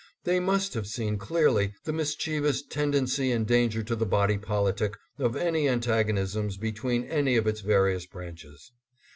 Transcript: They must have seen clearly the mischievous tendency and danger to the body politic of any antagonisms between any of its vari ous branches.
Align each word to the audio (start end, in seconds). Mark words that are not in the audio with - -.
They 0.23 0.39
must 0.39 0.73
have 0.73 0.87
seen 0.87 1.19
clearly 1.19 1.75
the 1.83 1.93
mischievous 1.93 2.63
tendency 2.63 3.31
and 3.31 3.45
danger 3.45 3.83
to 3.83 3.95
the 3.95 4.03
body 4.03 4.35
politic 4.39 4.95
of 5.19 5.35
any 5.35 5.69
antagonisms 5.69 6.57
between 6.57 7.03
any 7.03 7.35
of 7.35 7.45
its 7.45 7.61
vari 7.61 7.93
ous 7.93 8.07
branches. 8.07 8.71